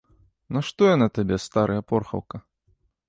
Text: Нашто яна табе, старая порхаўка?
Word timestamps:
Нашто 0.55 0.81
яна 0.95 1.07
табе, 1.17 1.37
старая 1.45 1.81
порхаўка? 1.93 2.37